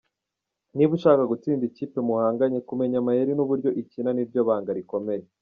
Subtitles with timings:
[0.75, 5.25] Niba ushaka gutsinda ikipe muhanganye, kumenya amayeri n’uburyo ikina ni ryo banga rikomeye.